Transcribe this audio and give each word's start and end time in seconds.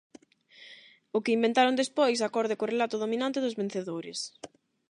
O 1.15 1.17
que 1.23 1.35
inventaron 1.37 1.79
despois, 1.81 2.19
acorde 2.21 2.57
co 2.57 2.71
relato 2.73 3.01
dominante 3.03 3.39
dos 3.43 3.57
vencedores. 3.61 4.19